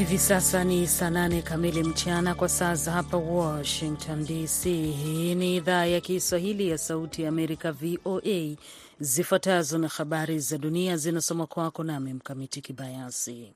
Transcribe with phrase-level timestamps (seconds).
[0.00, 4.64] Hivi sasa ni saa nane kamili mchana kwa saa za hapa Washington DC.
[4.64, 8.56] Hii ni idhaa ya Kiswahili ya Sauti ya Amerika, VOA.
[9.00, 13.52] Zifuatazo na habari za dunia zinasoma kwako nami Mkamiti Kibayasi.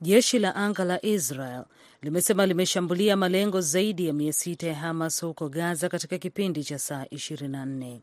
[0.00, 1.64] Jeshi la anga la Israel
[2.02, 7.04] limesema limeshambulia malengo zaidi ya mia sita ya Hamas huko Gaza katika kipindi cha saa
[7.04, 7.98] 24.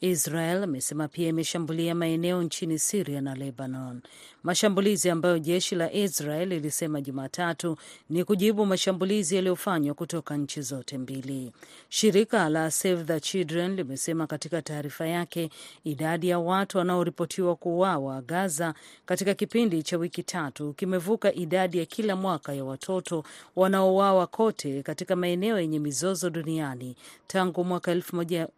[0.00, 4.00] Israel imesema pia imeshambulia maeneo nchini Siria na Lebanon.
[4.42, 7.76] Mashambulizi ambayo jeshi la Israel lilisema Jumatatu
[8.10, 11.52] ni kujibu mashambulizi yaliyofanywa kutoka nchi zote mbili.
[11.88, 15.50] Shirika la Save the Children limesema katika taarifa yake
[15.84, 18.74] idadi ya watu wanaoripotiwa kuuawa Gaza
[19.06, 23.24] katika kipindi cha wiki tatu kimevuka idadi ya kila mwaka ya watoto
[23.56, 26.96] wanaouawa kote katika maeneo yenye mizozo duniani.
[27.26, 28.48] Tangu mwaka elfu moja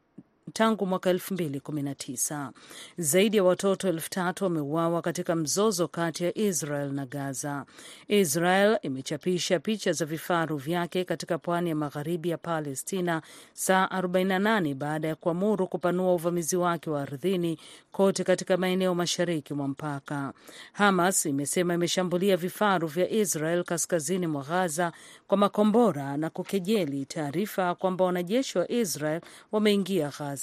[0.52, 2.50] tangu mwaka 2019
[2.98, 7.64] zaidi ya watoto elfu tatu wameuawa katika mzozo kati ya Israel na Gaza.
[8.08, 15.08] Israel imechapisha picha za vifaru vyake katika pwani ya magharibi ya Palestina saa 48 baada
[15.08, 17.58] ya kuamuru kupanua uvamizi wake wa ardhini
[17.92, 20.32] kote katika maeneo mashariki mwa mpaka.
[20.72, 24.92] Hamas imesema imeshambulia vifaru vya Israel kaskazini mwa Gaza
[25.26, 29.20] kwa makombora na kukejeli taarifa kwamba wanajeshi wa Israel
[29.52, 30.37] wameingia Gaza.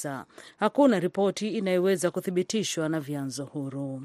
[0.58, 4.02] Hakuna ripoti inayoweza kuthibitishwa na vyanzo huru.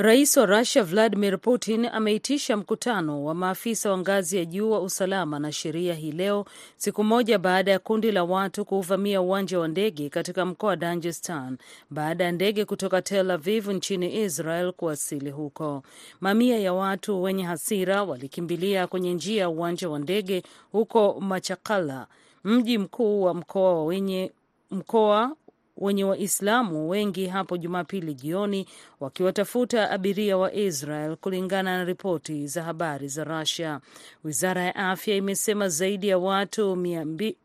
[0.00, 5.38] Rais wa Rusia Vladimir Putin ameitisha mkutano wa maafisa wa ngazi ya juu wa usalama
[5.38, 6.44] na sheria hii leo,
[6.76, 11.58] siku moja baada ya kundi la watu kuuvamia uwanja wa ndege katika mkoa wa Dagestan
[11.90, 15.82] baada ya ndege kutoka Tel Aviv nchini Israel kuwasili huko.
[16.20, 20.42] Mamia ya watu wenye hasira walikimbilia kwenye njia ya uwanja wa ndege
[20.72, 22.06] huko Machakala,
[22.44, 24.32] mji mkuu wa mkoa wenye
[24.70, 25.36] mkoa
[25.80, 28.66] wenye Waislamu wengi hapo Jumapili jioni
[29.00, 33.80] wakiwatafuta abiria wa Israel, kulingana na ripoti za habari za Russia.
[34.24, 37.04] Wizara ya afya imesema zaidi ya watu mia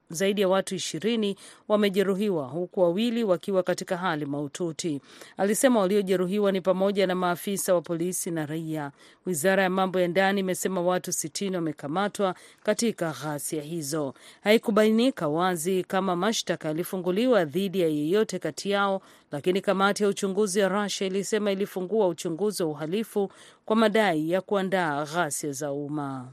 [0.09, 1.36] zaidi ya watu ishirini
[1.68, 5.02] wamejeruhiwa huku wawili wakiwa katika hali mahututi.
[5.38, 8.91] Alisema waliojeruhiwa ni pamoja na maafisa wa polisi na raia.
[9.25, 14.14] Wizara ya mambo ya ndani imesema watu sitini wamekamatwa katika ghasia hizo.
[14.41, 20.68] Haikubainika wazi kama mashtaka yalifunguliwa dhidi ya yeyote kati yao, lakini kamati ya uchunguzi ya
[20.70, 23.31] Russia ilisema ilifungua uchunguzi wa uhalifu
[23.66, 26.31] kwa madai ya kuandaa ghasia za umma.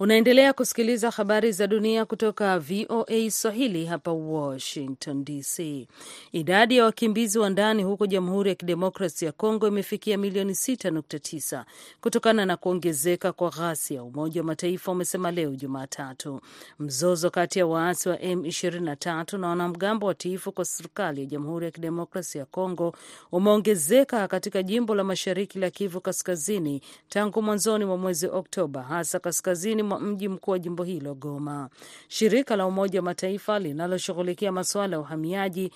[0.00, 5.86] Unaendelea kusikiliza habari za dunia kutoka VOA Swahili hapa Washington DC.
[6.32, 11.64] Idadi ya wakimbizi wa ndani huko Jamhuri ya Kidemokrasi ya Kongo imefikia milioni 6.9
[12.00, 16.40] kutokana na kuongezeka kwa ghasia, Umoja wa Mataifa umesema leo Jumatatu.
[16.78, 22.38] Mzozo kati ya waasi wa M23 na wanamgambo watiifu kwa serikali ya Jamhuri ya Kidemokrasi
[22.38, 22.94] ya Kongo
[23.32, 29.89] umeongezeka katika jimbo la mashariki la Kivu Kaskazini tangu mwanzoni mwa mwezi Oktoba, hasa kaskazini
[29.90, 31.68] mwa mji mkuu wa jimbo hilo Goma.
[32.08, 35.72] Shirika la Umoja wa Mataifa linaloshughulikia masuala ya uhamiaji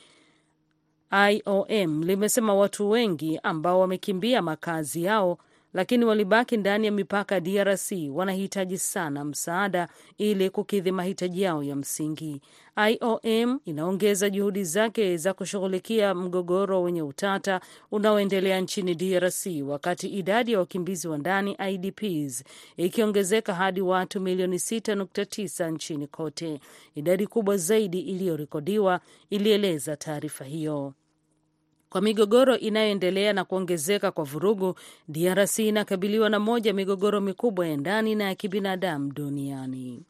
[1.30, 5.38] IOM limesema watu wengi ambao wamekimbia makazi yao
[5.74, 11.76] lakini walibaki ndani ya mipaka ya DRC wanahitaji sana msaada ili kukidhi mahitaji yao ya
[11.76, 12.40] msingi.
[12.90, 20.58] IOM inaongeza juhudi zake za kushughulikia mgogoro wenye utata unaoendelea nchini DRC wakati idadi ya
[20.58, 22.44] wakimbizi wa ndani IDPs
[22.76, 26.60] ikiongezeka hadi watu milioni 6.9 nchini kote,
[26.94, 30.92] idadi kubwa zaidi iliyorekodiwa, ilieleza taarifa hiyo.
[31.94, 34.74] Kwa migogoro inayoendelea na kuongezeka kwa vurugu,
[35.08, 40.02] DRC inakabiliwa na moja ya migogoro mikubwa ya ndani na ya kibinadamu duniani.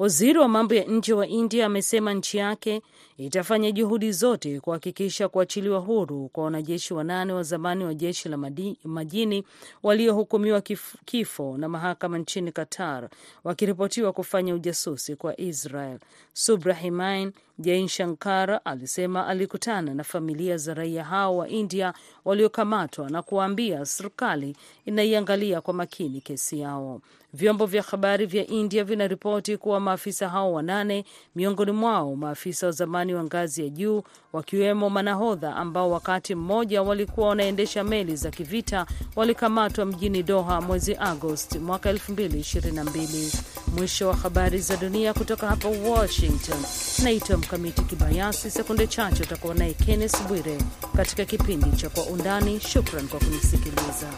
[0.00, 2.82] Waziri wa mambo ya nje wa India amesema nchi yake
[3.18, 8.36] itafanya juhudi zote kuhakikisha kuachiliwa huru kwa wanajeshi wanane wa zamani wa jeshi la
[8.84, 9.44] majini
[9.82, 10.62] waliohukumiwa
[11.04, 13.08] kifo na mahakama nchini Qatar
[13.44, 15.98] wakiripotiwa kufanya ujasusi kwa Israel.
[16.32, 21.94] Subrahiman Jain Shankar alisema alikutana na familia za raia hao wa India
[22.24, 24.56] waliokamatwa na kuwaambia serikali
[24.86, 27.00] inaiangalia kwa makini kesi yao.
[27.34, 31.04] Vyombo vya habari vya India vinaripoti kuwa maafisa hao wanane,
[31.36, 37.28] miongoni mwao maafisa wa zamani wa ngazi ya juu, wakiwemo manahodha ambao wakati mmoja walikuwa
[37.28, 38.86] wanaendesha meli za kivita,
[39.16, 43.40] walikamatwa mjini Doha mwezi Agosti mwaka 2022.
[43.76, 46.58] Mwisho wa habari za dunia kutoka hapa Washington.
[47.02, 48.50] Naitwa Mkamiti Kibayasi.
[48.50, 50.58] Sekunde chache utakuwa naye Kennes Bwire
[50.96, 52.60] katika kipindi cha Kwa Undani.
[52.60, 54.08] Shukran kwa kunisikiliza.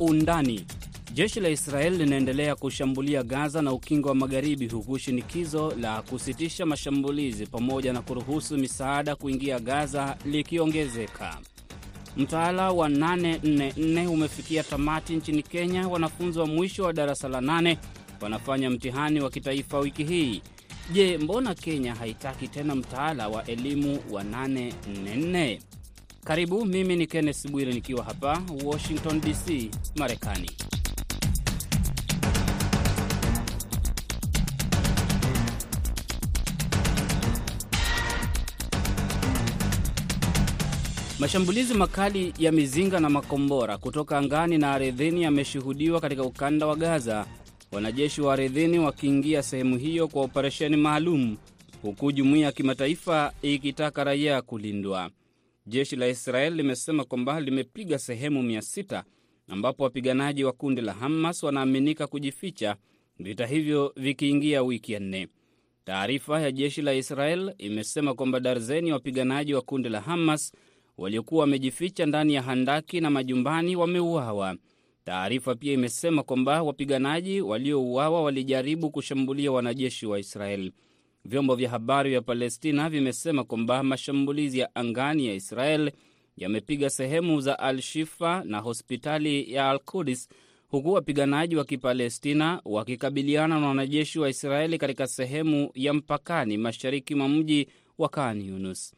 [0.00, 0.66] Undani.
[1.14, 7.46] Jeshi la Israeli linaendelea kushambulia Gaza na Ukingo wa Magharibi, huku shinikizo la kusitisha mashambulizi
[7.46, 11.38] pamoja na kuruhusu misaada kuingia Gaza likiongezeka.
[12.16, 15.88] Mtaala wa 844 umefikia tamati nchini Kenya.
[15.88, 17.76] Wanafunzi wa mwisho wa darasa la 8
[18.20, 20.42] wanafanya mtihani wa kitaifa wiki hii.
[20.92, 25.58] Je, mbona Kenya haitaki tena mtaala wa elimu wa 844?
[26.24, 30.50] Karibu, mimi ni Kenneth Bwire nikiwa hapa Washington DC, Marekani.
[41.18, 47.26] Mashambulizi makali ya mizinga na makombora kutoka angani na ardhini yameshuhudiwa katika ukanda wa Gaza,
[47.72, 51.36] wanajeshi wa ardhini wakiingia sehemu hiyo kwa operesheni maalum,
[51.82, 55.10] huku jumuiya ya kimataifa ikitaka raia kulindwa.
[55.66, 59.02] Jeshi la Israeli limesema kwamba limepiga sehemu 600
[59.48, 62.76] ambapo wapiganaji wa kundi la Hamas wanaaminika kujificha,
[63.18, 65.28] vita hivyo vikiingia wiki ya nne.
[65.84, 70.52] Taarifa ya jeshi la Israel imesema kwamba darzeni ya wapiganaji wa kundi la Hamas
[70.98, 74.56] waliokuwa wamejificha ndani ya handaki na majumbani wameuawa.
[75.04, 80.72] Taarifa pia imesema kwamba wapiganaji waliouawa walijaribu kushambulia wanajeshi wa Israel.
[81.24, 85.90] Vyombo vya habari vya Palestina vimesema kwamba mashambulizi ya angani ya Israel
[86.36, 90.28] yamepiga sehemu za Al-Shifa na hospitali ya Al-Quds,
[90.68, 97.28] huku wapiganaji wa Kipalestina wakikabiliana na wanajeshi wa Israeli katika sehemu ya mpakani mashariki mwa
[97.28, 97.68] mji
[97.98, 98.94] wa Khan Yunus.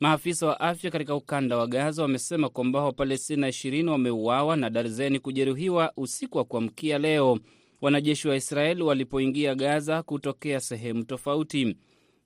[0.00, 5.92] Maafisa wa afya katika ukanda wa Gaza wamesema kwamba Wapalestina 20 wameuawa na darzeni kujeruhiwa
[5.96, 7.38] usiku wa kuamkia leo
[7.80, 11.76] wanajeshi wa Israel walipoingia Gaza kutokea sehemu tofauti.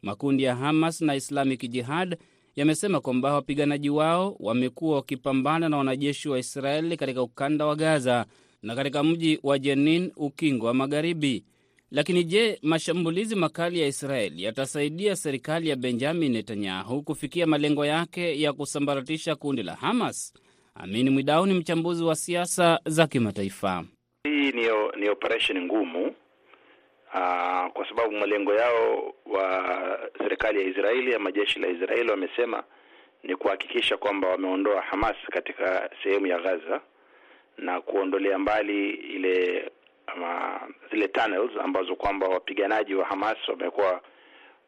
[0.02, 2.16] Makundi ya Hamas na Islamic Jihad
[2.56, 8.26] yamesema kwamba wapiganaji wao wamekuwa wakipambana na wanajeshi wa Israeli katika ukanda wa Gaza
[8.62, 11.44] na katika mji wa Jenin, ukingo wa Magharibi.
[11.90, 18.52] Lakini je, mashambulizi makali ya Israeli yatasaidia serikali ya Benjamin Netanyahu kufikia malengo yake ya
[18.52, 20.34] kusambaratisha kundi la Hamas?
[20.74, 23.84] Amini Mwidau ni mchambuzi wa siasa za kimataifa.
[24.44, 26.14] Hii ni, ni operation ngumu
[27.14, 32.64] aa, kwa sababu malengo yao wa serikali ya Israeli ama jeshi la Israeli wamesema
[33.22, 36.80] ni kuhakikisha kwamba wameondoa Hamas katika sehemu ya Gaza
[37.58, 39.70] na kuondolea mbali ile
[40.06, 40.60] ama
[40.90, 44.00] zile tunnels ambazo kwamba wapiganaji wa Hamas wamekuwa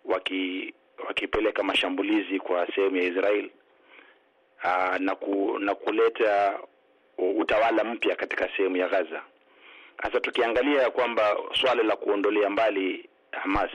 [0.05, 0.75] waki,
[1.09, 3.51] wakipeleka mashambulizi kwa sehemu ya Israel
[4.65, 6.59] aa, na, ku, na kuleta
[7.19, 9.23] utawala mpya katika sehemu ya Gaza.
[10.03, 13.71] Sasa tukiangalia kwamba swala la kuondolea mbali Hamas,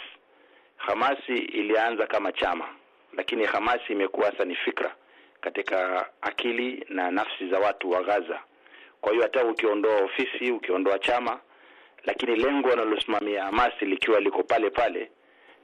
[0.77, 2.65] Hamasi ilianza kama chama,
[3.13, 4.95] lakini Hamasi imekuwa sasa ni fikra
[5.41, 8.39] katika akili na nafsi za watu wa Gaza.
[9.01, 11.39] Kwa hiyo hata ukiondoa ofisi, ukiondoa chama
[12.05, 15.11] lakini lengo wanalosimamia Hamasi likiwa liko pale pale,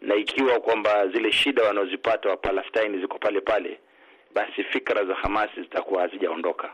[0.01, 3.79] na ikiwa kwamba zile shida wanazozipata wa Palestine ziko pale pale,
[4.34, 6.72] basi fikra za Hamasi zitakuwa hazijaondoka.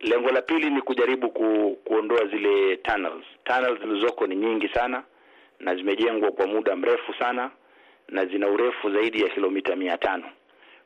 [0.00, 3.24] Lengo la pili ni kujaribu ku, kuondoa zile tunnels.
[3.44, 5.02] Tunnels zilizoko ni nyingi sana
[5.60, 7.50] na zimejengwa kwa muda mrefu sana
[8.08, 10.24] na zina urefu zaidi ya kilomita mia tano.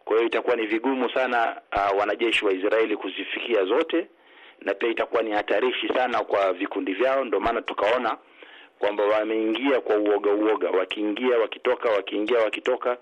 [0.04, 4.06] Kwa hiyo itakuwa ni vigumu sana uh, wanajeshi wa Israeli kuzifikia zote
[4.60, 7.24] na pia itakuwa ni hatarishi sana kwa vikundi vyao.
[7.24, 8.16] Ndio maana tukaona
[8.78, 12.98] kwamba wameingia kwa uoga uoga, wakiingia wakitoka, wakiingia wakitoka,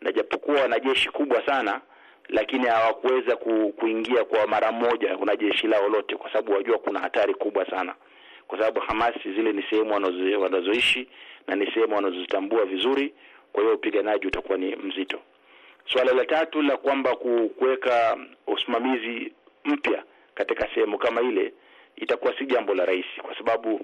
[0.00, 1.80] na japokuwa wanajeshi kubwa sana,
[2.28, 7.00] lakini hawakuweza ku, kuingia kwa mara moja kuna jeshi lao lote, kwa sababu wajua kuna
[7.00, 7.94] hatari kubwa sana,
[8.48, 11.08] kwa sababu Hamasi zile ni sehemu wanazo, wanazoishi
[11.46, 13.14] na ni sehemu wanazozitambua vizuri.
[13.52, 15.18] Kwa hiyo upiganaji utakuwa ni mzito.
[15.92, 17.16] Swala la tatu la kwamba
[17.58, 19.32] kuweka usimamizi
[19.64, 20.02] mpya
[20.34, 21.52] katika sehemu kama ile
[21.96, 23.80] itakuwa si jambo la rahisi, kwa sababu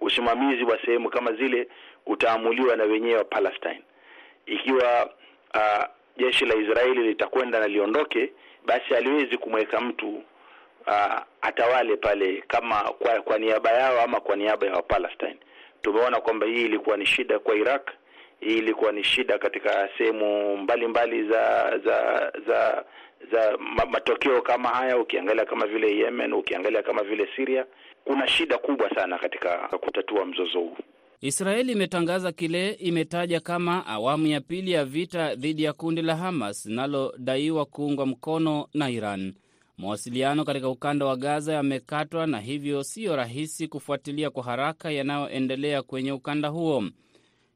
[0.00, 1.68] usimamizi wa sehemu kama zile
[2.06, 3.82] utaamuliwa na wenyewe wa Palestine.
[4.46, 5.10] Ikiwa
[5.54, 5.84] uh,
[6.16, 8.32] jeshi la Israeli litakwenda na liondoke,
[8.66, 10.22] basi haliwezi kumweka mtu
[10.86, 15.36] uh, atawale pale kama kwa, kwa niaba yao ama kwa niaba ya Wapalestine.
[15.82, 17.90] Tumeona kwamba hii ilikuwa ni shida kwa Iraq,
[18.40, 22.84] hii ilikuwa ni shida katika sehemu mbalimbali za za za
[23.32, 23.58] za
[23.90, 24.98] matokeo kama haya.
[24.98, 27.64] Ukiangalia kama vile Yemen, ukiangalia kama vile Syria,
[28.04, 30.76] kuna shida kubwa sana katika kutatua mzozo huu.
[31.20, 36.66] Israeli imetangaza kile imetaja kama awamu ya pili ya vita dhidi ya kundi la Hamas
[36.66, 39.34] linalodaiwa kuungwa mkono na Iran.
[39.78, 46.12] Mawasiliano katika ukanda wa Gaza yamekatwa na hivyo siyo rahisi kufuatilia kwa haraka yanayoendelea kwenye
[46.12, 46.84] ukanda huo.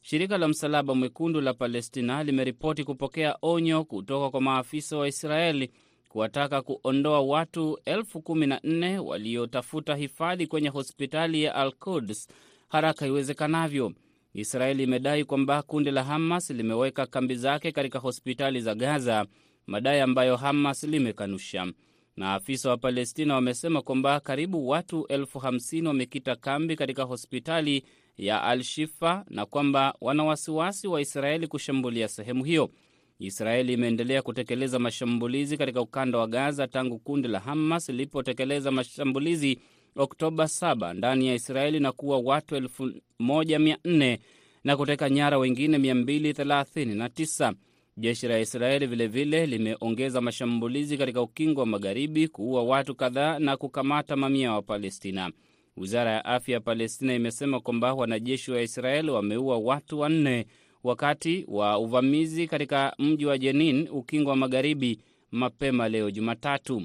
[0.03, 5.71] Shirika la Msalaba Mwekundu la Palestina limeripoti kupokea onyo kutoka kwa maafisa wa Israeli
[6.09, 12.29] kuwataka kuondoa watu elfu kumi na nne waliotafuta hifadhi kwenye hospitali ya Al Quds
[12.75, 13.93] haraka iwezekanavyo.
[14.35, 19.27] Israeli imedai kwamba kundi la Hamas limeweka kambi zake katika hospitali za Gaza,
[19.67, 21.73] madai ambayo Hamas limekanusha.
[22.17, 27.85] Na afisa wa Palestina wamesema kwamba karibu watu elfu hamsini wamekita kambi katika hospitali
[28.17, 32.71] ya Al-Shifa na kwamba wana wasiwasi wa Israeli kushambulia sehemu hiyo.
[33.19, 39.59] Israeli imeendelea kutekeleza mashambulizi katika ukanda wa Gaza tangu kundi la Hamas lilipotekeleza mashambulizi
[39.97, 44.19] Oktoba 7 ndani ya Israeli na kuwa watu 1400
[44.65, 47.55] na kuteka nyara wengine 239.
[47.97, 54.17] Jeshi la Israeli vilevile limeongeza mashambulizi katika ukingo wa magharibi, kuua watu kadhaa na kukamata
[54.17, 55.31] mamia wa Palestina.
[55.77, 60.47] Wizara ya afya ya Palestina imesema kwamba wanajeshi wa Israeli wameua watu wanne
[60.85, 64.99] wakati wa uvamizi katika mji wa Jenin, ukingo wa magharibi,
[65.31, 66.83] mapema leo Jumatatu.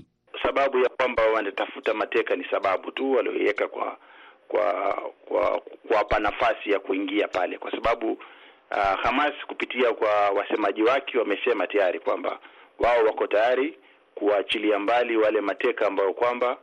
[0.50, 3.98] Sababu ya kwamba wanatafuta mateka ni sababu tu walioiweka kwa
[4.48, 4.64] kwa
[5.26, 8.12] kwa kuwapa nafasi ya kuingia pale, kwa sababu
[8.72, 12.40] uh, Hamas kupitia kwa wasemaji wake wamesema tayari kwamba
[12.80, 13.78] wao wako tayari
[14.16, 16.58] kuwaachilia mbali wale mateka ambao kwamba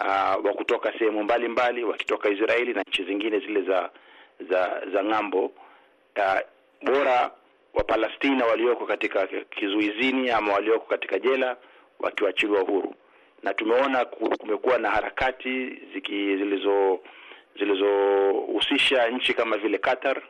[0.00, 3.90] uh, wa kutoka sehemu mbalimbali wakitoka Israeli na nchi zingine zile za
[4.50, 5.44] za za ng'ambo.
[6.16, 6.38] Uh,
[6.82, 7.30] bora
[7.74, 11.56] wa Palestina walioko katika kizuizini ama walioko katika jela
[12.00, 12.94] wakiwachiliwa huru,
[13.42, 17.00] na tumeona kumekuwa na harakati ziki zilizo
[17.58, 20.22] zilizohusisha nchi kama vile Qatar,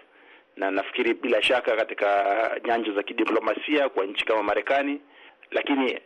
[0.56, 2.26] na nafikiri bila shaka katika
[2.64, 5.00] nyanja za kidiplomasia kwa nchi kama Marekani,
[5.50, 5.98] lakini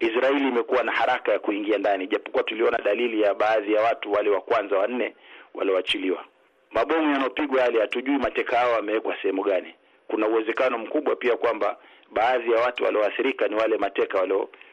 [0.00, 4.30] Israeli imekuwa na haraka ya kuingia ndani, japokuwa tuliona dalili ya baadhi ya watu wale
[4.30, 5.14] wa kwanza wanne
[5.54, 6.24] walioachiliwa.
[6.70, 9.74] Mabomu yanayopigwa yale, hatujui mateka hao wamewekwa sehemu gani.
[10.08, 11.76] Kuna uwezekano mkubwa pia kwamba
[12.10, 14.26] baadhi ya watu walioathirika ni wale mateka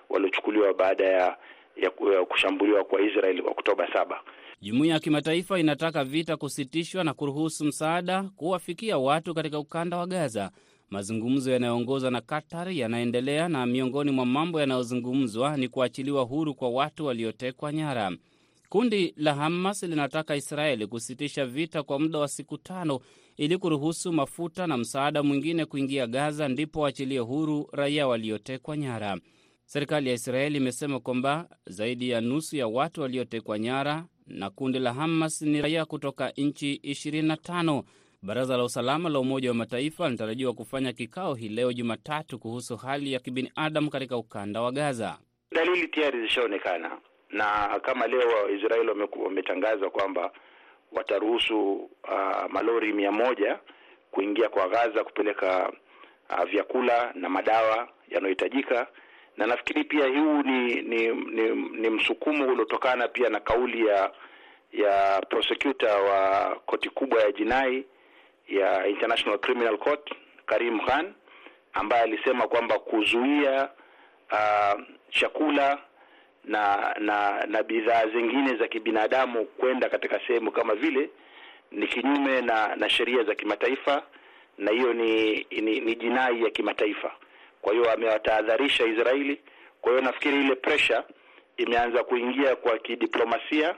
[0.09, 1.37] waliochukuliwa baada ya,
[1.81, 4.21] ya kushambuliwa kwa Israeli Oktoba saba.
[4.61, 10.51] Jumuiya ya kimataifa inataka vita kusitishwa na kuruhusu msaada kuwafikia watu katika ukanda wa Gaza.
[10.89, 17.05] Mazungumzo yanayoongozwa na Qatar yanaendelea na miongoni mwa mambo yanayozungumzwa ni kuachiliwa huru kwa watu
[17.05, 18.11] waliotekwa nyara.
[18.69, 22.99] Kundi la Hamas linataka Israeli kusitisha vita kwa muda wa siku tano
[23.37, 29.17] ili kuruhusu mafuta na msaada mwingine kuingia Gaza, ndipo waachilie huru raia waliotekwa nyara.
[29.69, 34.93] Serikali ya Israeli imesema kwamba zaidi ya nusu ya watu waliotekwa nyara na kundi la
[34.93, 37.83] Hamas ni raia kutoka nchi 25.
[38.21, 43.13] Baraza la usalama la Umoja wa Mataifa linatarajiwa kufanya kikao hii leo Jumatatu kuhusu hali
[43.13, 45.17] ya kibinadamu katika ukanda wa Gaza.
[45.51, 46.91] Dalili tayari zishaonekana,
[47.29, 48.89] na kama leo Israeli
[49.23, 50.31] wametangaza kwamba
[50.91, 53.59] wataruhusu uh, malori mia moja
[54.11, 55.71] kuingia kwa Gaza kupeleka
[56.29, 58.87] uh, vyakula na madawa yanayohitajika,
[59.37, 64.11] na nafikiri pia huu ni ni, ni, ni msukumo uliotokana pia na kauli ya
[64.71, 67.85] ya prosecutor wa koti kubwa ya jinai
[68.47, 70.11] ya International Criminal Court
[70.45, 71.13] Karim Khan
[71.73, 73.69] ambaye alisema kwamba kuzuia
[74.31, 75.77] uh, chakula
[76.45, 81.09] na na na bidhaa zingine za kibinadamu kwenda katika sehemu kama vile
[81.71, 84.03] ni kinyume na na sheria za kimataifa,
[84.57, 87.11] na hiyo ni, ni ni jinai ya kimataifa.
[87.61, 89.41] Kwa hiyo amewatahadharisha Israeli.
[89.81, 91.01] Kwa hiyo nafikiri ile pressure
[91.57, 93.75] imeanza kuingia kwa kidiplomasia,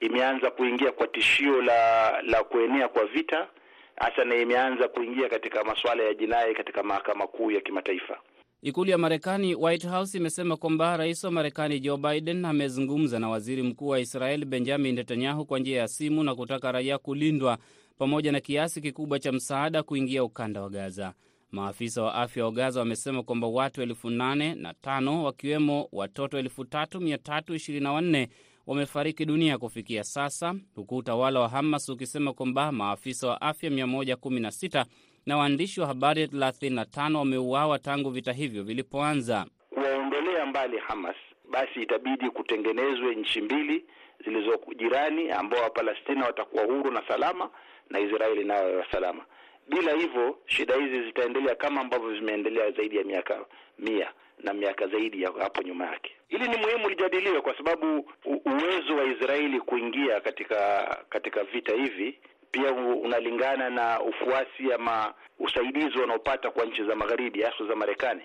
[0.00, 3.48] imeanza kuingia kwa tishio la la kuenea kwa vita
[3.96, 8.18] hasa, na imeanza kuingia katika masuala ya jinai katika mahakama kuu ya kimataifa.
[8.62, 13.62] Ikulu ya Marekani, White House, imesema kwamba rais wa Marekani Joe Biden amezungumza na waziri
[13.62, 17.58] mkuu wa Israel Benjamin Netanyahu kwa njia ya simu na kutaka raia kulindwa
[17.98, 21.12] pamoja na kiasi kikubwa cha msaada kuingia ukanda wa Gaza.
[21.54, 26.64] Maafisa wa afya wa Gaza wamesema kwamba watu elfu nane na tano wakiwemo watoto elfu
[26.64, 28.28] tatu mia tatu ishirini na wanne
[28.66, 34.84] wamefariki dunia kufikia sasa, huku utawala wa Hamas ukisema kwamba maafisa wa afya 116
[35.26, 39.46] na waandishi wa habari 35 wameuawa tangu vita hivyo vilipoanza.
[39.70, 41.16] Kuwaondolea mbali Hamas,
[41.50, 43.84] basi itabidi kutengenezwe nchi mbili
[44.24, 47.50] zilizo jirani, ambao Wapalestina watakuwa huru na salama
[47.90, 49.24] na Israeli nayo salama.
[49.68, 53.44] Bila hivyo, shida hizi zitaendelea kama ambavyo zimeendelea zaidi ya miaka
[53.78, 56.16] mia na miaka zaidi ya hapo nyuma yake.
[56.28, 62.18] Hili ni muhimu lijadiliwe, kwa sababu uwezo wa Israeli kuingia katika katika vita hivi
[62.50, 68.22] pia unalingana na ufuasi ama usaidizi wanaopata kwa nchi za magharibi, hasa za Marekani.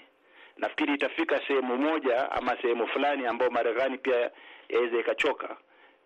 [0.57, 4.31] Nafikiri itafika sehemu moja ama sehemu fulani ambayo Marekani pia
[4.69, 5.57] yaweza ikachoka,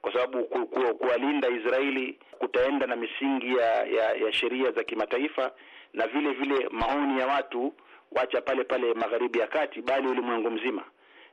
[0.04, 5.52] kwa sababu ku, ku, kuwalinda Israeli kutaenda na misingi ya, ya, ya sheria za kimataifa
[5.94, 7.74] na vile vile maoni ya watu
[8.12, 10.84] wacha pale pale magharibi ya kati, bali ulimwengu mzima.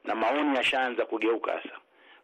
[0.04, 1.74] na maoni yashaanza kugeuka sasa,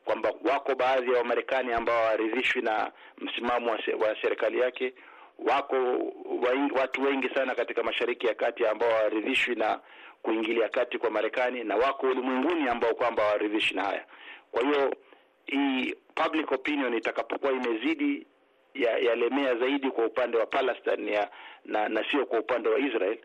[0.04, 4.94] kwamba wako baadhi ya Wamarekani ambao hawaridhishwi na msimamo wa, se, wa serikali yake.
[5.38, 5.76] Wako
[6.42, 9.80] wa, watu wengi sana katika Mashariki ya Kati ambao hawaridhishwi na
[10.22, 14.04] kuingilia kati kwa Marekani, na wako ulimwenguni ambao kwamba hawaridhishwi na haya.
[14.52, 14.94] Kwa hiyo
[15.46, 18.26] hii public opinion itakapokuwa imezidi
[19.04, 21.30] yalemea ya zaidi kwa upande wa Palestine ya,
[21.64, 23.18] na, na sio kwa upande wa Israel,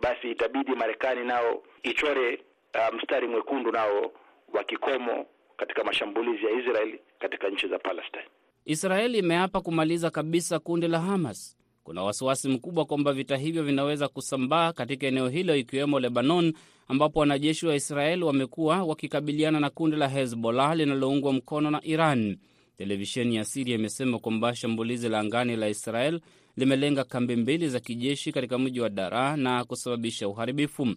[0.00, 2.42] basi itabidi Marekani nao ichore
[2.74, 4.12] uh, mstari mwekundu nao
[4.52, 8.24] wa kikomo katika mashambulizi ya Israel katika nchi za Palestine.
[8.64, 11.57] Israeli imeapa kumaliza kabisa kundi la Hamas.
[11.88, 16.52] Kuna wasiwasi mkubwa kwamba vita hivyo vinaweza kusambaa katika eneo hilo ikiwemo Lebanon,
[16.88, 22.36] ambapo wanajeshi wa Israeli wamekuwa wakikabiliana na kundi la Hezbollah linaloungwa mkono na Iran.
[22.78, 26.20] Televisheni ya Siria imesema kwamba shambulizi la angani la Israel
[26.56, 30.88] limelenga kambi mbili za kijeshi katika mji wa Daraa na kusababisha uharibifu.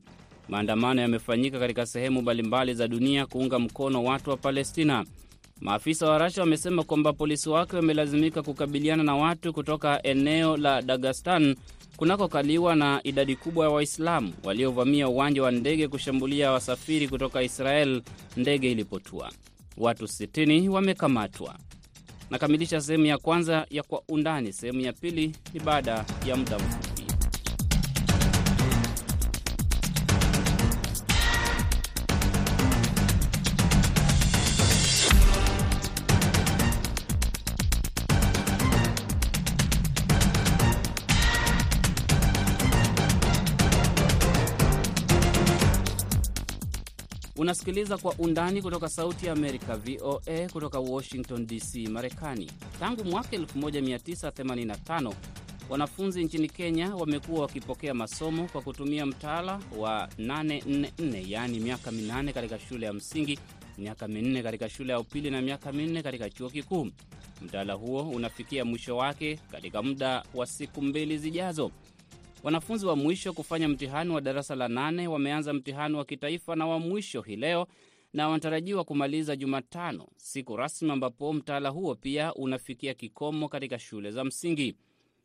[0.50, 5.06] Maandamano yamefanyika katika sehemu mbalimbali za dunia kuunga mkono watu wa Palestina.
[5.62, 11.56] Maafisa wa Rasha wamesema kwamba polisi wake wamelazimika kukabiliana na watu kutoka eneo la Dagestan
[11.98, 18.02] kunakokaliwa na idadi kubwa ya Waislamu waliovamia uwanja wa ndege kushambulia wasafiri kutoka Israel
[18.38, 19.32] ndege ilipotua.
[19.78, 21.56] Watu 60 wamekamatwa.
[22.30, 24.54] Nakamilisha sehemu ya kwanza ya Kwa Undani.
[24.54, 27.01] Sehemu ya pili ni baada ya muda mfupi.
[47.42, 52.52] Unasikiliza Kwa Undani kutoka Sauti ya Amerika, VOA, kutoka Washington DC, Marekani.
[52.80, 55.14] Tangu mwaka 1985
[55.70, 62.60] wanafunzi nchini Kenya wamekuwa wakipokea masomo kwa kutumia mtaala wa 844 yaani miaka minane katika
[62.60, 63.40] shule ya msingi,
[63.78, 66.88] miaka minne katika shule ya upili na miaka minne katika chuo kikuu.
[67.42, 71.72] Mtaala huo unafikia mwisho wake katika muda wa siku mbili zijazo.
[72.44, 76.80] Wanafunzi wa mwisho kufanya mtihani wa darasa la nane wameanza mtihani wa kitaifa na wa
[76.80, 77.68] mwisho hii leo
[78.14, 84.24] na wanatarajiwa kumaliza Jumatano, siku rasmi ambapo mtaala huo pia unafikia kikomo katika shule za
[84.24, 84.76] msingi.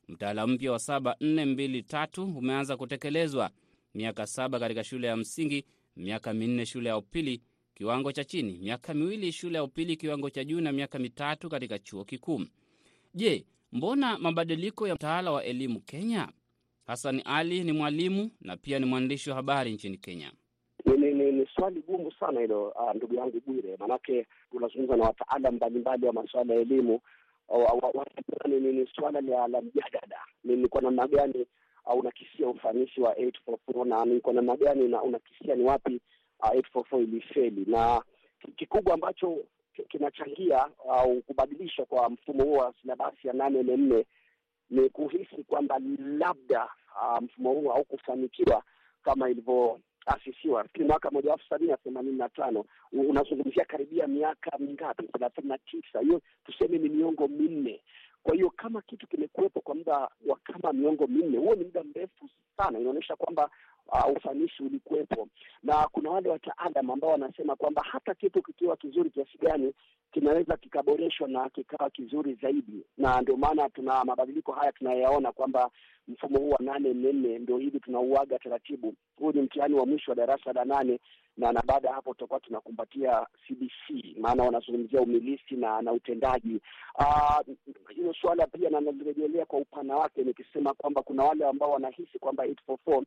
[0.09, 3.51] Mtaala mpya wa 7423 umeanza kutekelezwa:
[3.95, 5.65] miaka saba katika shule ya msingi,
[5.97, 7.43] miaka minne shule ya upili
[7.75, 11.79] kiwango cha chini, miaka miwili shule ya upili kiwango cha juu, na miaka mitatu katika
[11.79, 12.45] chuo kikuu.
[13.15, 16.29] Je, mbona mabadiliko ya mtaala wa elimu Kenya?
[16.87, 20.33] Hassan Ali ni mwalimu na pia ni mwandishi wa habari nchini Kenya.
[20.85, 25.55] Ni, ni, ni, swali gumu sana hilo, uh, ndugu yangu Bwire, maanake tunazungumza na wataalam
[25.55, 27.01] mbalimbali wa masuala ya elimu.
[28.49, 31.47] Ni, swala la, la mjadala ni kwa namna gani
[31.87, 36.01] uh, unakisia ufanisi wa 844 na ni kwa namna gani unakisia ni wapi
[36.41, 38.03] uh, 844 ilifeli, na
[38.57, 39.37] kikubwa ambacho
[39.89, 44.05] kinachangia au kubadilishwa kwa mfumo huo wa silabasi ya nane nne nne
[44.71, 48.63] ni kuhisi kwamba labda uh, mfumo huu haukufanikiwa
[49.03, 50.63] kama ilivyoasisiwa.
[50.63, 55.03] Lakini mwaka moja elfu sabini na themanini na tano unazungumzia karibia miaka mingapi?
[55.09, 56.01] thelathini na tisa.
[56.01, 57.81] Hiyo tuseme ni miongo minne.
[58.23, 62.29] Kwa hiyo kama kitu kimekuwepo kwa muda wa kama miongo minne, huo ni muda mrefu
[62.57, 63.51] sana, inaonyesha kwamba
[63.89, 65.29] uh, ufanisi ulikuwepo,
[65.63, 69.75] na kuna wale wataalam ambao wanasema kwamba hata kitu kikiwa kizuri kiasi gani
[70.13, 75.71] kinaweza kikaboreshwa na kikawa kizuri zaidi, na ndio maana tuna mabadiliko haya tunayaona kwamba
[76.09, 78.95] mfumo huu wa nane nne nne ndio hivi tunauaga taratibu.
[79.19, 81.01] Huu ni mtihani wa mwisho wa darasa la nane
[81.37, 86.61] na na baada ya hapo tutakuwa tunakumbatia CBC, maana wanazungumzia umilisi na na utendaji.
[87.95, 92.45] Hilo uh, suala pia nalirejelea kwa upana wake nikisema kwamba kuna wale ambao wanahisi kwamba
[92.47, 93.03] 844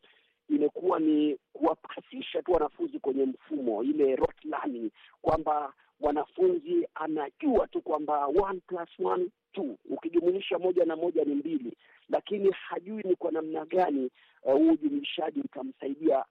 [0.50, 8.26] imekuwa ni kuwapasisha tu wanafunzi kwenye mfumo ile rote learning, kwamba wanafunzi anajua tu kwamba
[8.28, 11.74] one plus one two, ukijumulisha moja na moja ni mbili,
[12.10, 14.10] lakini hajui ni kwa namna gani
[14.42, 16.26] huu uh, ujumulishaji utamsaidia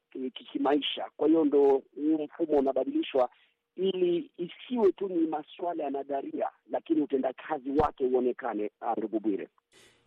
[0.53, 1.05] kimaisha.
[1.17, 3.31] Kwa hiyo ndo huu mfumo unabadilishwa
[3.77, 8.71] ili isiwe tu ni masuala ya nadharia, lakini utendakazi wake uonekane.
[8.97, 9.49] Ndugu Bwire,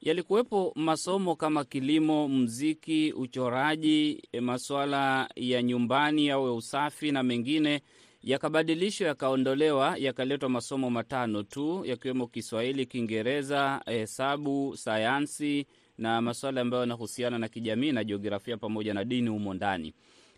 [0.02, 7.82] yalikuwepo masomo kama kilimo, mziki, uchoraji, masuala ya nyumbani au ya usafi na mengine
[8.24, 15.66] yakabadilishwa yakaondolewa, yakaletwa masomo matano tu yakiwemo Kiswahili, Kiingereza, hesabu, sayansi
[15.98, 19.94] na masuala ambayo yanahusiana na kijamii na jiografia pamoja na dini humo ndani.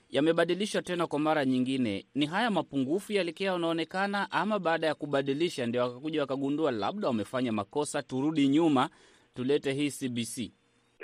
[0.10, 2.06] Yamebadilishwa tena kwa mara nyingine.
[2.16, 8.02] Ni haya mapungufu yalikia yanaonekana, ama baada ya kubadilisha ndio wakakuja wakagundua labda wamefanya makosa,
[8.04, 8.90] turudi nyuma
[9.34, 10.52] tulete hii CBC?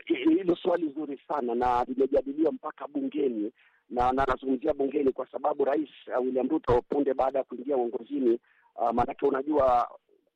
[0.05, 3.51] Hilo swali zuri sana na limejadiliwa mpaka bungeni
[3.89, 8.39] na nazungumzia bungeni kwa sababu Rais uh, William Ruto punde baada ya kuingia uongozini
[8.75, 9.89] uh, maanake unajua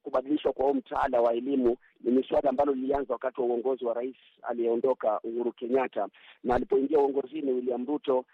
[0.04, 4.16] kubadilishwa kwa huu mtaala wa elimu ni miswada ambalo lilianza wakati wa uongozi wa rais
[4.42, 6.08] aliyeondoka Uhuru Kenyatta,
[6.44, 8.26] na alipoingia uongozini William Ruto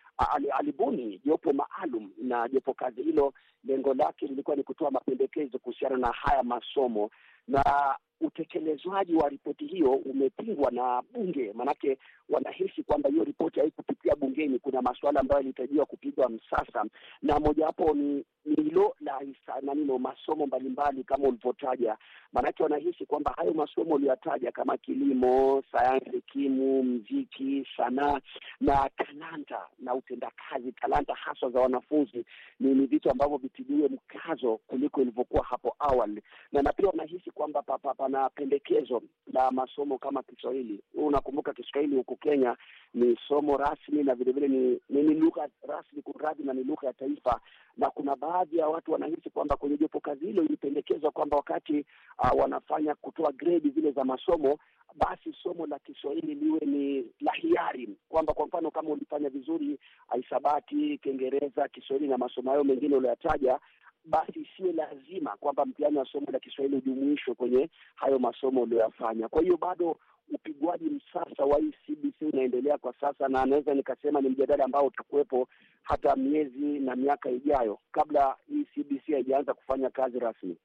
[0.57, 3.33] alibuni jopo maalum, na jopo kazi hilo.
[3.63, 7.09] Lengo lake lilikuwa ni kutoa mapendekezo kuhusiana na haya masomo
[7.47, 11.97] na utekelezwaji wa ripoti hiyo umepingwa na bunge, manake
[12.29, 14.59] wanahisi kwamba hiyo ripoti haikupitia bungeni.
[14.59, 16.85] Kuna masuala ambayo yalihitajiwa kupigwa msasa,
[17.21, 19.21] na mojawapo ni hilo la
[19.61, 21.97] nanino masomo mbalimbali kama ulivyotaja,
[22.33, 28.19] maanake wanahisi kwamba hayo masomo uliyotaja kama kilimo, sayansi, kimu, mziki, sanaa
[28.61, 32.25] na talanta na utendakazi, talanta haswa za wanafunzi
[32.59, 37.61] ni, ni vitu ambavyo vitiliwe mkazo kuliko ilivyokuwa hapo awali, na na pia wanahisi kwamba
[37.97, 39.01] pana pendekezo
[39.33, 40.79] la masomo kama Kiswahili.
[40.93, 42.57] Unakumbuka Kiswahili huku Kenya
[42.93, 46.93] ni somo rasmi na vilevile ni, ni, ni lugha rasmi kuradhi, na ni lugha ya
[46.93, 47.39] taifa,
[47.77, 51.85] na kuna baadhi ya watu wanahisi kwamba kwenye jopo kazi hilo ilipendekezwa kwamba wakati
[52.19, 54.57] uh, wanafanya kutoa gredi zile za masomo
[54.95, 59.79] basi somo la Kiswahili liwe ni la hiari, kwamba kwa mfano kama ulifanya vizuri
[60.15, 63.59] hisabati, Kiingereza, Kiswahili na masomo hayo mengine ulioyataja
[64.05, 69.27] basi isiwe lazima kwamba mtihani wa somo la Kiswahili ujumuishwe kwenye hayo masomo uliyoyafanya.
[69.27, 69.97] Kwa hiyo bado
[70.33, 75.47] upigwaji msasa wa CBC unaendelea kwa sasa, na anaweza nikasema ni mjadala ambao utakuwepo
[75.83, 80.57] hata miezi na miaka ijayo kabla hii CBC haijaanza kufanya kazi rasmi.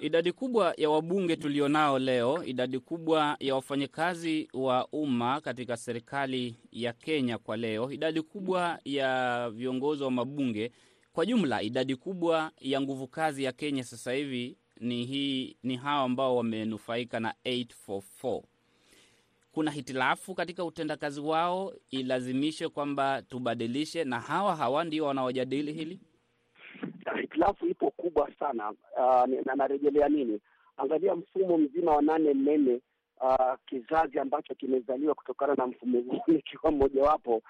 [0.00, 6.92] Idadi kubwa ya wabunge tulionao leo, idadi kubwa ya wafanyakazi wa umma katika serikali ya
[6.92, 10.72] Kenya kwa leo, idadi kubwa ya viongozi wa mabunge
[11.12, 16.02] kwa jumla, idadi kubwa ya nguvu kazi ya Kenya sasa hivi ni hii, ni hawa
[16.04, 18.42] ambao wamenufaika na 844.
[19.52, 26.00] Kuna hitilafu katika utendakazi wao, ilazimishe kwamba tubadilishe, na hawa hawa ndio wanaojadili hili.
[27.20, 28.70] Hitilafu ipo kubwa sana.
[28.96, 30.40] Uh, narejelea nini?
[30.76, 32.80] Angalia mfumo mzima wa nane nne,
[33.20, 37.42] uh, kizazi ambacho kimezaliwa kutokana na mfumo huu nikiwa mmojawapo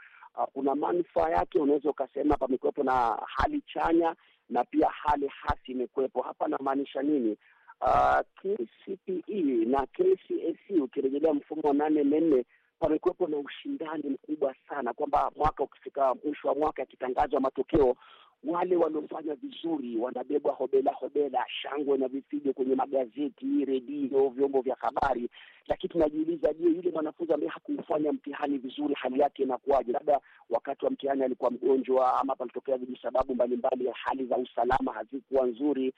[0.52, 1.59] kuna uh, manufaa yake.
[1.59, 4.14] Unaweza ukasema pamekuwepo na hali chanya
[4.50, 6.22] na pia hali hasi imekuwepo.
[6.22, 7.37] Hapa namaanisha nini?
[7.81, 12.44] Uh, KCPE na KCSE ukirejelea mfumo wa nane nne
[12.78, 17.96] pamekuwepo na ushindani mkubwa sana, kwamba mwaka ukifika mwisho wa mwaka yakitangazwa matokeo,
[18.44, 25.29] wale waliofanya vizuri wanabebwa hobela hobela, shangwe na vifijo kwenye magazeti, redio, vyombo vya habari.
[25.66, 29.92] Lakini tunajiuliza, je, yule mwanafunzi ambaye hakufanya mtihani vizuri, hali yake inakuwaje?
[29.92, 30.20] Labda
[30.51, 35.92] wakati wa mtihani alikuwa mgonjwa, ama palitokea vijisababu mbalimbali, hali za usalama hazikuwa nzuri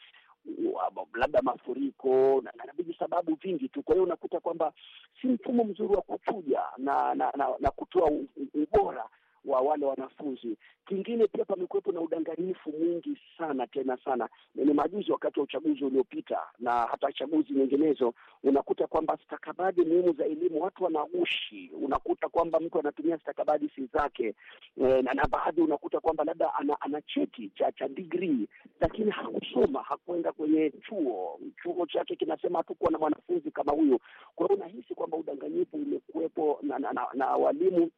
[1.14, 3.82] labda mafuriko na, na vijisababu vingi tu.
[3.82, 4.72] Kwa hiyo unakuta kwamba
[5.20, 8.10] si mfumo mzuri wa kuchuja na na, na, na kutoa
[8.54, 9.04] ubora
[9.44, 10.56] wa wale wanafunzi.
[10.86, 14.28] Kingine pia pamekuwepo na udanganyifu mwingi sana tena sana.
[14.54, 20.24] Ni majuzi wakati wa uchaguzi uliopita na hata chaguzi nyinginezo, unakuta kwamba stakabadhi muhimu za
[20.24, 21.70] elimu watu wanagushi.
[21.82, 24.34] Unakuta kwamba mtu anatumia stakabadhi si zake
[24.76, 28.48] e, na, baadhi unakuta kwamba labda ana, ana cheti cha cha degree
[28.80, 34.00] lakini hakusoma, hakuenda kwenye chuo, chuo chake kinasema hatukuwa na mwanafunzi kama huyo.
[34.34, 37.90] Kwa hiyo unahisi kwamba udanganyifu umekuwepo na, na, na, na walimu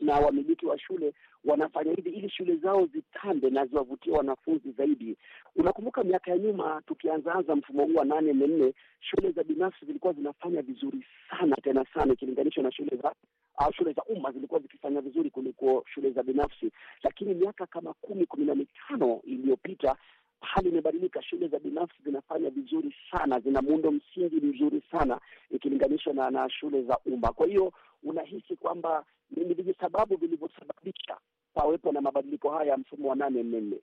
[0.00, 1.12] na wamiliki wa shule
[1.44, 5.16] wanafanya hivi ili shule zao zitambe na ziwavutie wanafunzi zaidi.
[5.56, 10.62] Unakumbuka miaka ya nyuma tukianzaanza mfumo huu wa nane nne, shule za binafsi zilikuwa zinafanya
[10.62, 13.14] vizuri sana tena sana ikilinganishwa na shule za
[13.56, 16.70] au shule za umma zilikuwa zikifanya vizuri kuliko shule za binafsi,
[17.02, 19.96] lakini miaka kama kumi kumi na mitano iliyopita
[20.40, 21.22] hali imebadilika.
[21.22, 26.82] Shule za binafsi zinafanya vizuri sana, zina muundo msingi mzuri sana ikilinganishwa na, na shule
[26.82, 27.32] za umma.
[27.32, 27.72] Kwa hiyo
[28.02, 29.04] unahisi kwamba
[29.36, 31.16] ni vijisababu vilivyosababisha
[31.54, 33.76] pawepo na mabadiliko haya ya mfumo wa nane nne nne.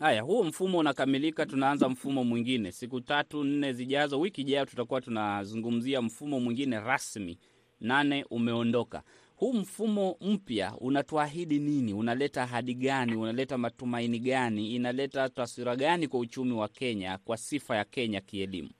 [0.00, 4.20] Haya, huu mfumo unakamilika, tunaanza mfumo mwingine siku tatu nne zijazo.
[4.20, 7.38] Wiki ijayo tutakuwa tunazungumzia mfumo mwingine rasmi.
[7.80, 9.02] Nane umeondoka.
[9.36, 11.92] Huu mfumo mpya unatuahidi nini?
[11.94, 13.16] Unaleta ahadi gani?
[13.16, 14.74] Unaleta matumaini gani?
[14.74, 18.70] Inaleta taswira gani kwa uchumi wa Kenya, kwa sifa ya Kenya kielimu?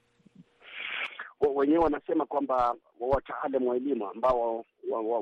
[1.54, 4.64] Wenyewe wanasema kwamba wataalam wa elimu ambao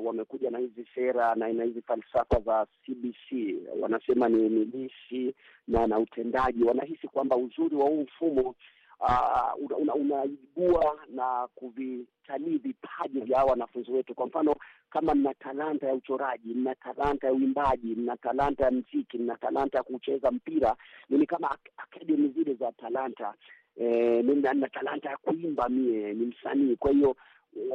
[0.03, 5.35] wamekuja wa, wa na hizi sera na na hizi falsafa za CBC wanasema ni milisi
[5.67, 8.55] na na utendaji, wanahisi kwamba uzuri wa huu mfumo
[9.03, 14.15] Uh, unaibua una na kuvitalii vipaji vya wanafunzi wetu.
[14.15, 14.55] Kwa mfano,
[14.89, 19.77] kama mna talanta ya uchoraji, mna talanta ya uimbaji, mna talanta ya mziki, mna talanta
[19.77, 20.75] ya kucheza mpira,
[21.09, 23.33] ni kama akademi zile za talanta
[23.77, 26.75] eh, na talanta ya kuimba, mie ni msanii.
[26.75, 27.15] Kwa hiyo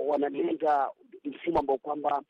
[0.06, 0.90] wanalenga
[1.24, 2.22] mfumo ambao kwamba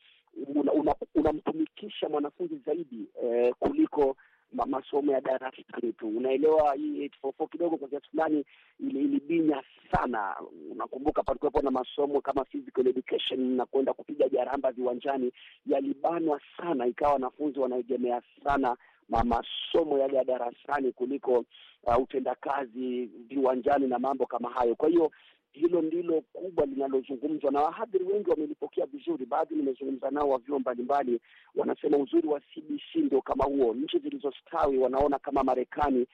[1.14, 4.16] unamtumikisha una, una mwanafunzi zaidi eh, kuliko
[4.52, 6.08] masomo ya darasani tu.
[6.08, 8.44] Unaelewa, hii 844 kidogo kwa kiasi fulani
[8.80, 10.36] ilibinya sana.
[10.70, 15.32] Unakumbuka palikuwepo na masomo kama physical education na kwenda kupiga jaramba viwanjani,
[15.66, 18.76] yalibanwa sana, ikawa wanafunzi wanaegemea sana
[19.08, 21.44] ma masomo yale ya darasani kuliko
[21.82, 24.74] uh, utendakazi viwanjani na mambo kama hayo.
[24.74, 25.10] Kwa hiyo
[25.52, 29.26] hilo ndilo kubwa linalozungumzwa na wahadhiri wengi wamelipokea vizuri.
[29.26, 31.20] Baadhi nimezungumza nao wa vyuo mbalimbali,
[31.54, 33.74] wanasema uzuri wa CBC ndio kama huo.
[33.74, 36.06] Nchi zilizostawi wanaona kama Marekani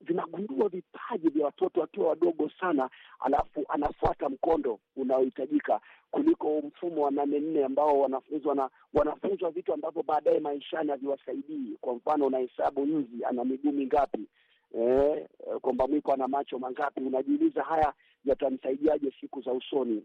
[0.00, 7.38] vinagundua vipaji vya watoto wakiwa wadogo sana, alafu anafuata mkondo unaohitajika kuliko mfumo wa nane
[7.40, 11.76] nne ambao wanafunzwa na wanafunzwa vitu ambavyo baadaye maishani haviwasaidii.
[11.80, 14.20] Kwa mfano, unahesabu nzi ana miguu mingapi,
[14.78, 15.26] eh,
[15.60, 17.00] kwamba mwiko ana macho mangapi.
[17.00, 17.92] Unajiuliza, haya
[18.24, 20.04] yatamsaidiaje siku za usoni?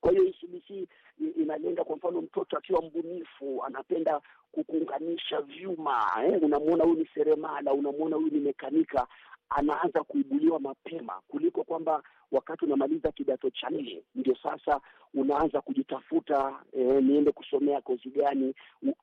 [0.00, 0.88] Kwa hiyo ECBC
[1.36, 4.20] inalenga, kwa mfano, mtoto akiwa mbunifu, anapenda
[4.52, 9.06] kukuunganisha vyuma eh, unamwona huyu ni seremala, unamwona huyu ni mekanika,
[9.50, 14.80] anaanza kuibuliwa mapema kuliko kwamba wakati unamaliza kidato cha nne ndio sasa
[15.14, 18.54] unaanza kujitafuta, eh, niende kusomea kozi gani.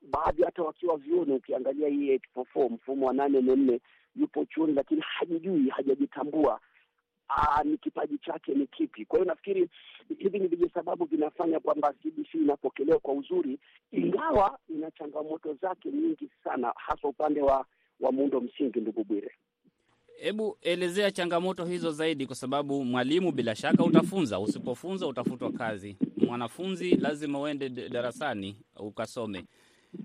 [0.02, 3.80] Baadhi hata wakiwa vyuoni, ukiangalia hii 844 mfumo wa nane nne nne,
[4.16, 6.60] yupo chuoni lakini hajijui, hajajitambua
[7.30, 9.04] Aa, ni kipaji chake ni kipi?
[9.04, 9.68] Kwa hiyo nafikiri
[10.18, 13.58] hivi ni vijisababu vinafanya kwamba CBC inapokelewa kwa uzuri,
[13.92, 17.66] ingawa ina changamoto zake nyingi sana, hasa upande wa
[18.00, 18.80] wa muundo msingi.
[18.80, 19.30] Ndugu Bwire,
[20.20, 25.96] hebu elezea changamoto hizo zaidi, kwa sababu mwalimu bila shaka utafunza, usipofunza utafutwa kazi.
[26.16, 29.44] Mwanafunzi lazima uende darasani ukasome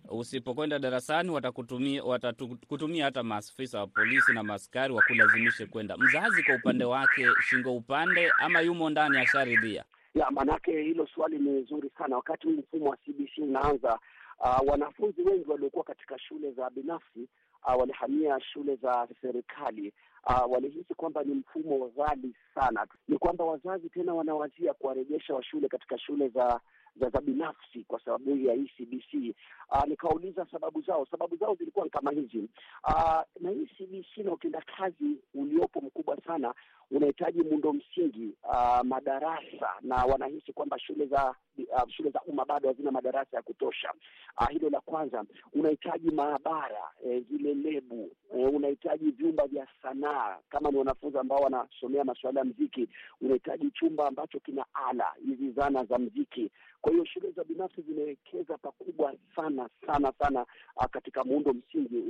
[0.10, 5.98] usipokwenda darasani watakutumia watakutumia hata maafisa wa polisi na maaskari wakulazimishe kwenda.
[5.98, 9.84] Mzazi kwa upande wake shingo upande, ama yumo ndani ya sharidhia
[10.15, 10.82] ya manake.
[10.82, 12.15] hilo swali ni zuri sana.
[12.15, 14.00] Wakati huu mfumo wa CBC unaanza,
[14.39, 17.28] uh, wanafunzi wengi waliokuwa katika shule za binafsi
[17.67, 19.93] uh, walihamia shule za serikali.
[20.30, 22.88] Uh, walihisi kwamba ni mfumo ghali sana.
[23.08, 26.60] Ni kwamba wazazi tena wanawazia kuwarejesha wa shule katika shule za
[26.95, 28.93] za za binafsi kwa sababu ya ECBC.
[28.93, 29.36] CBC.
[29.71, 32.49] Uh, nikauliza sababu zao, sababu zao zilikuwa kama hizi
[32.84, 36.53] uh, na ECBC CBC na utendakazi uliopo mkubwa sana
[36.93, 42.67] unahitaji muundo msingi uh, madarasa, na wanahisi kwamba shule za uh, shule za umma bado
[42.67, 43.93] hazina madarasa ya kutosha.
[44.41, 45.23] Uh, hilo la kwanza.
[45.53, 50.38] Unahitaji maabara eh, zile lebu eh, unahitaji vyumba vya sanaa.
[50.49, 52.89] Kama ni wanafunzi ambao wanasomea masuala ya mziki,
[53.21, 56.51] unahitaji chumba ambacho kina ala hizi zana za mziki.
[56.82, 62.03] Kwa hiyo shule za binafsi zimewekeza pakubwa sana sana sana uh, katika muundo msingi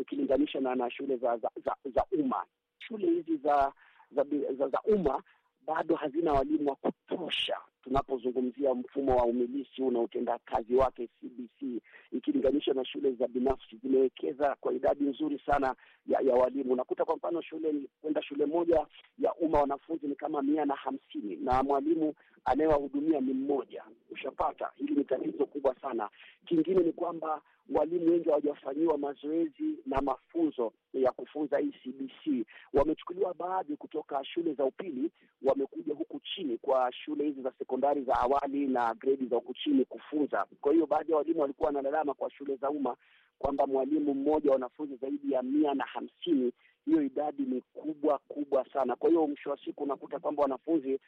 [0.00, 2.44] ukilinganisha na, na shule za za, za, za umma.
[2.78, 3.72] Shule hizi za
[4.16, 4.24] za,
[4.58, 5.22] za, za umma
[5.66, 7.56] bado hazina walimu wa kutosha
[7.88, 14.56] tunapozungumzia mfumo wa umilisi huu na utendakazi wake CBC ikilinganishwa na shule za binafsi zimewekeza
[14.60, 15.74] kwa idadi nzuri sana
[16.06, 16.72] ya, ya walimu.
[16.72, 18.86] Unakuta kwa mfano shule kwenda shule moja
[19.18, 23.84] ya umma wanafunzi ni kama mia na hamsini na mwalimu anayewahudumia ni mmoja.
[24.10, 26.08] Ushapata, hili ni tatizo kubwa sana.
[26.46, 27.42] Kingine ni kwamba
[27.74, 32.46] walimu wengi hawajafanyiwa mazoezi na mafunzo ya kufunza hii CBC.
[32.72, 35.10] Wamechukuliwa baadhi kutoka shule za upili,
[35.42, 39.84] wamekuja huku chini kwa shule hizi za sekondari za awali na gredi za huku chini
[39.84, 40.46] kufunza.
[40.60, 42.96] Kwa hiyo baadhi ya walimu walikuwa wanalalama kwa shule za umma
[43.38, 46.52] kwamba mwalimu mmoja wanafunzi zaidi ya mia na hamsini.
[46.88, 48.96] Hiyo idadi ni kubwa kubwa sana.
[48.96, 51.00] Kwa hiyo mwisho wa siku unakuta kwamba wanafunzi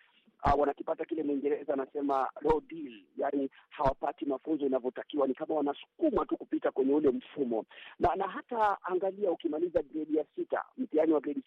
[0.45, 6.37] Uh, wanakipata kile Mwingereza anasema raw deal, yani hawapati mafunzo inavyotakiwa, ni kama wanasukuma tu
[6.37, 7.65] kupita kwenye ule mfumo
[7.99, 11.43] na na hata angalia, ukimaliza gredi ya sita, mtihani wa gredi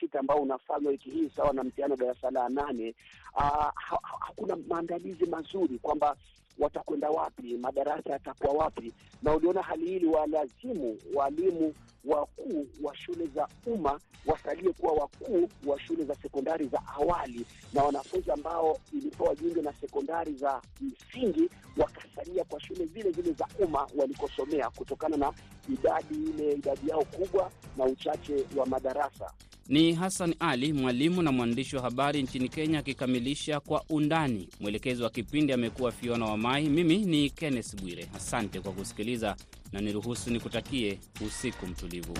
[0.00, 2.94] sita ambao unafanywa wiki hii sawa na mtihani wa darasa la nane,
[3.36, 3.42] uh,
[3.74, 6.16] ha, hakuna maandalizi mazuri kwamba
[6.58, 8.92] watakwenda wapi, madarasa yatakuwa wapi,
[9.22, 15.80] na uliona hali hili walazimu walimu wakuu wa shule za umma wasalie kuwa wakuu wa
[15.80, 22.44] shule za sekondari za awali, na wanafunzi ambao ilipewa jiunge na sekondari za msingi wakasalia
[22.44, 25.32] kwa shule zile zile za umma walikosomea, kutokana na
[25.72, 29.32] idadi ile idadi yao kubwa na uchache wa madarasa.
[29.68, 34.48] Ni Hassan Ali, mwalimu na mwandishi wa habari nchini Kenya, akikamilisha kwa undani.
[34.60, 36.68] Mwelekezi wa kipindi amekuwa Fiona Wamai.
[36.68, 39.36] Mimi ni Kenneth Bwire, asante kwa kusikiliza
[39.72, 42.14] na niruhusu nikutakie usiku mtulivu.